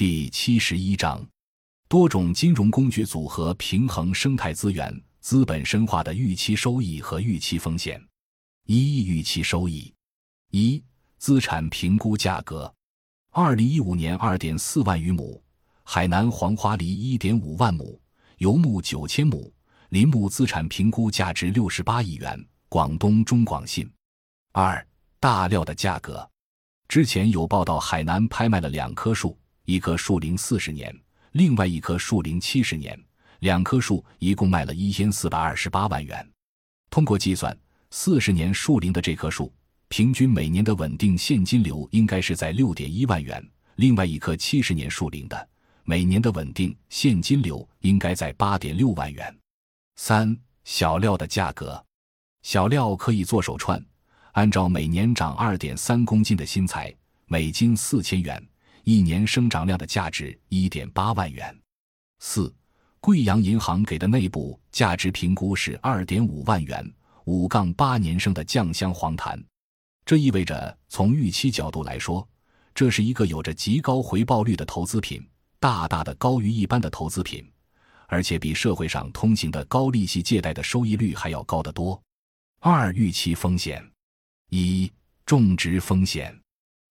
[0.00, 1.22] 第七十一章，
[1.86, 8.02] 多种金融工具组合平衡生态资源资本深化的预期收益和预期风险。
[8.64, 9.92] 一、预期收益。
[10.52, 10.82] 一、
[11.18, 12.74] 资产评估价格。
[13.30, 15.38] 二零一五年二点四万余亩，
[15.82, 18.00] 海南黄花梨一点五万亩，
[18.38, 19.52] 游牧九千亩，
[19.90, 22.42] 林木资产评估价值六十八亿元。
[22.70, 23.86] 广东中广信。
[24.52, 24.82] 二、
[25.18, 26.26] 大料的价格。
[26.88, 29.38] 之前有报道，海南拍卖了两棵树，
[29.70, 30.92] 一棵树龄四十年，
[31.30, 33.00] 另外一棵树龄七十年，
[33.38, 36.28] 两棵树一共卖了一千四百二十八万元。
[36.90, 37.56] 通过计算，
[37.92, 39.52] 四十年树龄的这棵树，
[39.86, 43.40] 平均每年的稳定现金流应该是在六点一万元；
[43.76, 45.48] 另外一棵七十年树龄的，
[45.84, 49.32] 每年的稳定现金流应该在八点六万元。
[49.94, 51.80] 三、小料的价格。
[52.42, 53.80] 小料可以做手串，
[54.32, 56.92] 按照每年长二点三公斤的新材，
[57.26, 58.44] 每斤四千元，
[58.90, 61.56] 一年生长量的价值一点八万元。
[62.18, 62.52] 四，
[62.98, 66.92] 贵阳银行给的内部价值评估是二点五万元，
[67.24, 69.40] 五杠八年生的酱香黄檀，
[70.04, 72.28] 这意味着从预期角度来说，
[72.74, 75.24] 这是一个有着极高回报率的投资品，
[75.60, 77.48] 大大的高于一般的投资品，
[78.08, 82.02] 而且比社会上通行的高利息借贷的收益率还要高得多。
[82.58, 83.88] 二、预期风险：
[84.48, 84.90] 一、
[85.24, 86.36] 种植风险。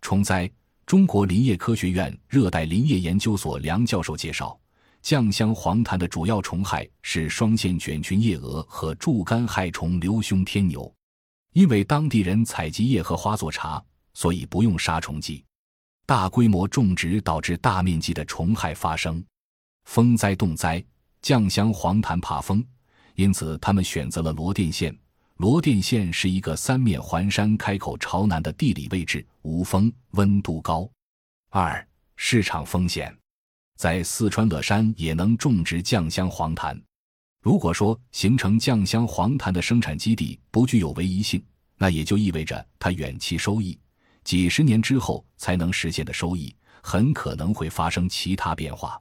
[0.00, 0.50] 虫灾。
[0.92, 4.60] 中国林业科学院热带林业研究所梁教授介绍，
[5.00, 10.94] 酱香黄檀的主要虫害是双线卷群叶蛾和柱干害虫瘤胸天牛。
[11.54, 13.82] 因为当地人采集叶和花做茶，
[14.12, 15.42] 所以不用杀虫剂。
[16.04, 19.24] 大规模种植导致大面积的虫害发生。
[19.86, 20.84] 风灾冻灾，
[21.22, 22.62] 酱香黄檀怕风，
[23.14, 24.94] 因此他们选择了罗甸县。
[25.42, 30.88] 罗甸县是一个三面环山、开口朝南的地理位置，无风，温度高。
[31.50, 33.12] 二、市场风险，
[33.76, 36.80] 在四川乐山也能种植酱香黄檀。
[37.42, 41.44] 如果说形成酱香黄檀的生产基地不具有唯一性，
[41.76, 43.76] 那也就意味着它远期收益，
[44.22, 46.54] 几十年之后才能实现的收益，
[46.84, 48.96] 很可能会发生其他变化。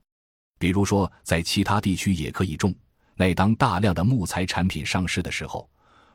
[0.58, 2.74] 比如说，在其他地区也可以种，
[3.14, 5.70] 那当大量的木材产品上市的时候。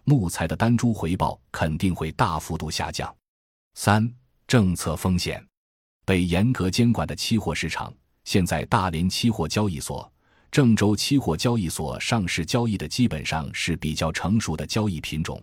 [0.08, 3.12] 木材的单株回报肯定会大幅度下降。
[3.74, 4.08] 三、
[4.46, 5.44] 政策风险，
[6.04, 10.10] 被严格监管的期货市场，现在大连期货交易所、
[10.48, 15.42] 郑州期货交易所上市交易的基本上是比较成熟的交易品种，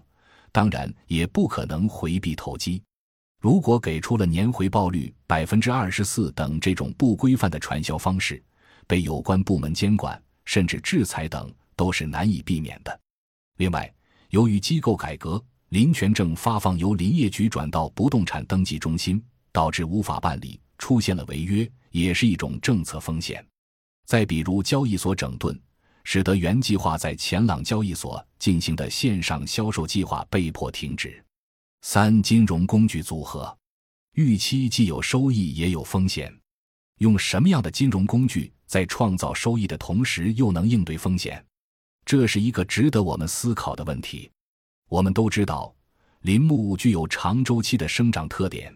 [0.53, 2.81] 当然也不可能回避投机。
[3.41, 8.41] 如果给出了年回报率百分之二十四等这种不规范的传销方式，
[8.88, 12.97] 被有关部门监管甚至制裁等都是难以避免的。
[13.57, 13.94] 另外，
[14.34, 15.40] 由于机构改革，
[15.70, 23.46] 林权证发放由林业局转到不动产登记中心，导致无法办理，出现了违约，也是一种政策风险。
[24.08, 25.56] 再比如交易所整顿，
[26.04, 31.24] 使得原计划在前朗交易所进行的线上销售计划被迫停止。
[31.84, 33.56] 三、金融工具组合，
[34.14, 36.36] 预期既有收益也有风险，
[36.98, 41.46] 用什么样的金融工具在创造收益的同时又能应对风险？
[42.06, 44.30] 这是一个值得我们思考的问题。
[44.90, 45.74] 我们都知道，
[46.22, 48.74] 林木具有长周期的生长特点，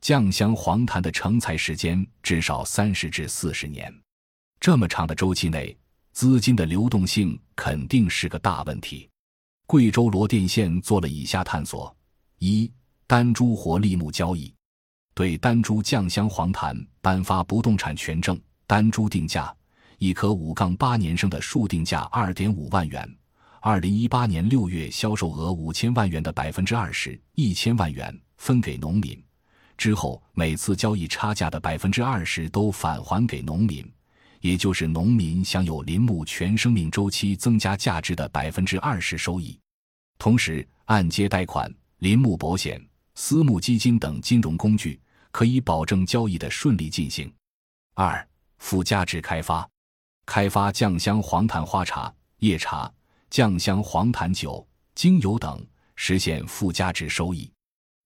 [0.00, 3.92] 酱香黄檀的成材时间至少三十至四十年。
[4.60, 5.76] 这么长的周期内，
[6.12, 9.08] 资金的流动性肯定是个大问题。
[9.66, 11.94] 贵州罗甸县做了以下探索：
[12.38, 12.70] 一、
[13.06, 14.52] 单株活立木交易，
[15.14, 19.54] 对单株酱香黄檀颁发不动产权证，单株定价。
[20.02, 23.08] 一棵五杠八年生的树定价二点五万元，
[23.60, 29.24] 二零一八年六月销售额五千万元的百分之二十一千万元分给农民，
[29.76, 33.88] 之后每次交易差价的百分之二十都返还给农民，
[34.40, 39.56] 也就是农民享有林木全生命周期增加价值的百分之二十收益。
[40.18, 42.84] 同时，按揭贷款、林木保险、
[43.14, 47.32] 私募基金等金融工具可以保证交易的顺利进行。
[47.94, 49.71] 二、附加值开发。
[50.24, 52.90] 开发酱香黄檀花茶、叶茶、
[53.28, 55.64] 酱香黄檀酒、精油等，
[55.96, 57.50] 实现附加值收益，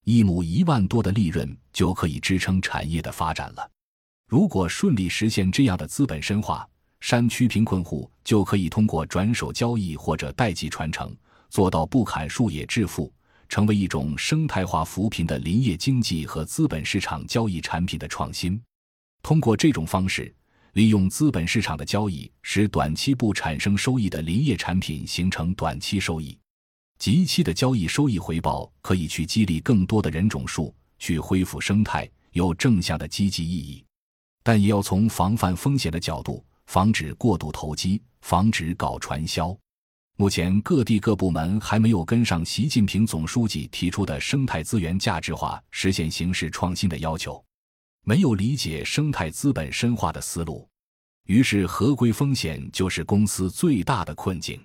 [0.04, 3.70] 一亩一万多的利润就可以支撑产业的发展了。
[4.28, 6.68] 如果顺利实现这样的资本深化，
[7.00, 11.14] 山区贫困户就可以通过转手交易或者代际传承，
[11.50, 13.12] 做到不砍树也致富，
[13.48, 18.60] 成为一种生态化扶贫的林业经济和资本市场交易产品的创新。
[19.22, 20.34] 通过这种方式。
[20.76, 26.38] 利用资本市场的交易，使短期不产生收益的林业产品形成短期收益，
[26.99, 33.82] 极期的交易收益回报可以去激励更多的人种树，去恢复生态，有正向的积极意义。
[34.43, 39.58] 但也要从防范风险的角度，防止过度投机，防止搞传销。
[40.19, 47.43] 目前各地各部门还没有跟上习近平总书记提出的生态资源价值化、实现形式创新的要求，
[48.08, 50.64] 没有理解生态资本深化的思路，
[51.25, 54.64] 于是合规风险就是公司最大的困境。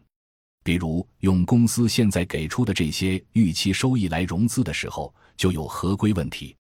[0.64, 6.56] 比如用公司现在给出的这些预期收益来融资的时候，就有合规问题，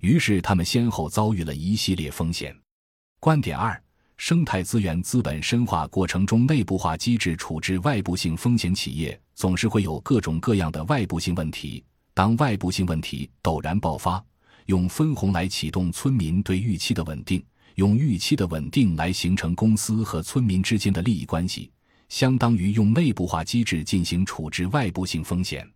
[0.00, 2.54] 于是他们先后遭遇了一系列风险。
[3.18, 3.82] 观点二。
[4.18, 11.82] 生态资源资本深化过程中，内部化机制处置外部性风险，企业总是会有各种各样的外部性问题。
[12.12, 14.22] 当外部性问题陡然爆发，
[14.68, 17.42] 用分红来启动村民对预期的稳定，
[17.76, 21.70] 用预期的稳定来形成公司和村民之间的利益关系，
[22.10, 25.66] 相当于用内部化机制进行处置外部性风险。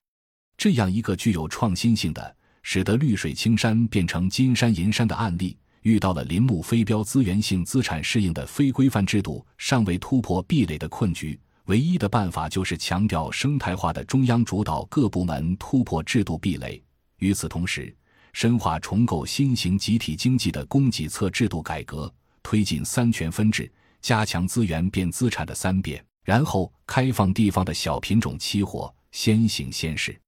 [0.58, 5.56] 这样一个具有创新性的，使得绿水青山变成金山银山的案例。
[5.80, 16.80] 遇到了林木非标资源性资产适应的非规范制度尚未突破壁垒的困局，唯一的办法就是强调生态化的中央主导各部门突破制度壁垒。
[17.20, 17.94] 与此同时，
[18.32, 22.12] 深化重构新型集体经济的供给侧制度改革，
[22.42, 23.70] 推进三权分置，
[24.00, 30.18] 加强资源变资产的三变，然后开放地方的小品种期货，先行先试，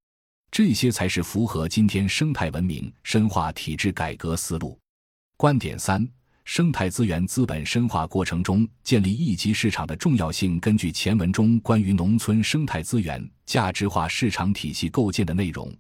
[0.51, 4.79] 这些才是符合今天生态文明深化体制改革思路。
[5.37, 6.07] 观点三：
[6.45, 10.61] 生态资源资本深化过程中建立一级市场的重要性。
[10.61, 15.75] 根据前文中关于农村生态资源价值化市场体系构建的内容，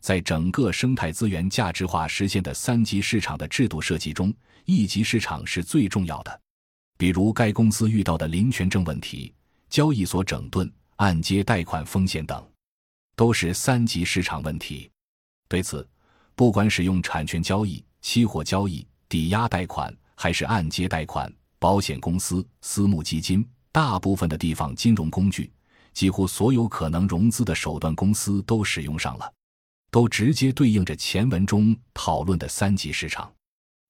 [0.00, 6.40] 在整个生态资源价值化实现的三级市场的制度设计中，一级市场是最重要的。
[6.98, 9.32] 比如，该公司遇到的林权证问题、
[9.68, 12.46] 交易所整顿、按揭贷款风险等，
[13.14, 14.90] 都是三级市场问题。
[15.48, 15.86] 对此，
[16.34, 25.50] 不管使用产权交易、期货交易，抵押贷款还是按揭贷款，保险公司、私募基金，大部分的地方金融工具，
[25.92, 29.32] 几乎所有可能融资的手段，公司都使用上了，
[29.90, 33.32] 都直接对应着前文中讨论的三级市场。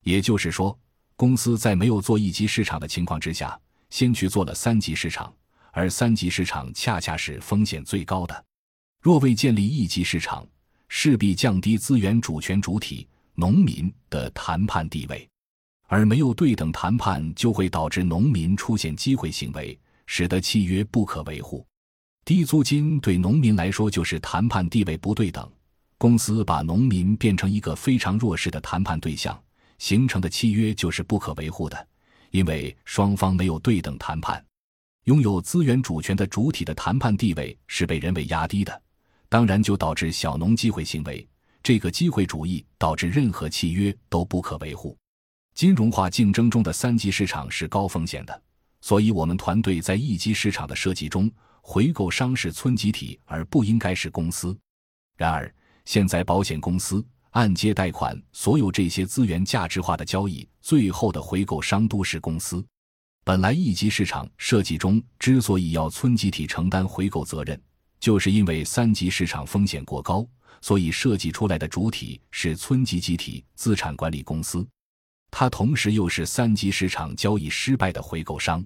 [0.05, 0.79] 也就是说，
[1.17, 3.58] 公司在没有做一级市场的情况之下，
[3.91, 5.32] 先去做了三级市场，
[5.73, 8.44] 而三级市场恰恰是风险最高的。
[9.00, 10.47] 若未建立一级市场，
[10.88, 13.06] 势必降低资源主权主体。
[13.37, 15.26] 农民的谈判地位，
[15.87, 21.67] 而没有对等谈判，就会导致农民出现机会行为，使得契约不可维护。
[22.23, 25.50] 低租金对农民来说就是谈判地位不对等，
[26.00, 29.38] 公司把农民变成一个非常弱势的谈判对象，
[29.76, 31.88] 形成的契约就是不可维护的，
[32.31, 34.43] 因为双方没有对等谈判。
[35.05, 38.82] 拥有资源主权的主体的谈判地位是被人为压低的，
[39.29, 41.29] 当然就导致小农机会行为。
[41.62, 44.97] 这个机会主义导致任何契约都不可维护。
[45.52, 48.43] 金融化竞争中的三级市场是高风险的，
[48.81, 51.31] 所以我们团队在一级市场的设计中，
[51.61, 54.58] 回购商是村集体而不应该是公司。
[55.19, 55.55] 然而，
[55.90, 62.64] 现在保险公司、按揭贷款，所有这些资源价值化的交易，最后的回购商都是公司。
[63.25, 67.60] 本来一级市场设计中之所以要村集体承担回购责任，
[67.98, 70.25] 就是因为三级市场风险过高。
[70.60, 74.64] 所以设计出来的主体是村级集体资产管理公司，
[75.28, 78.64] 它同时又是三级市场交易失败的回购商，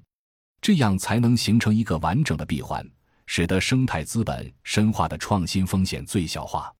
[0.60, 2.86] 这样才能形成一个完整的闭环，
[3.24, 6.70] 使得生态资本深化的创新风险最小化。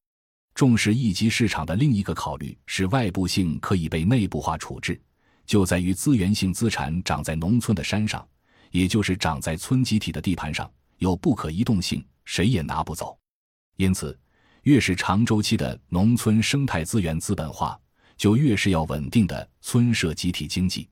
[0.54, 5.00] 重视一级市场的另一个考虑是外部性可以被内部化处置，
[5.44, 8.26] 就在于资源性资产长在农村的山上，
[8.70, 13.18] 也就是长在村集体的地盘上，有不可移动性，谁也拿不走，
[13.76, 14.18] 因此。
[14.62, 17.78] 越是长周期的农村生态资源资本化，
[18.16, 20.88] 就越是要稳定的村社集体经济。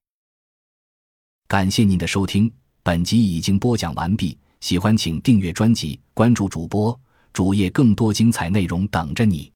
[1.48, 2.52] 感谢您的收听，
[2.82, 4.36] 本集已经播讲完毕。
[4.60, 7.00] 喜欢请订阅专辑，关注主播
[7.32, 9.50] 主页，更多精彩内容等着你。